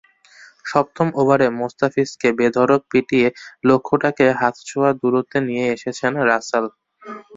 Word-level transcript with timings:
সপ্তম 0.65 1.07
ওভারে 1.15 1.47
মোস্তাফিজকে 1.59 2.27
বেধড়ক 2.39 2.81
পিটিয়ে 2.91 3.27
লক্ষ্যটাকে 3.67 4.25
হাত 4.39 4.55
ছোঁয়া 4.67 4.91
দূরত্বে 5.01 5.37
নিয়ে 5.47 5.65
এসেছেন 5.75 6.11
রাসেল। 6.29 6.65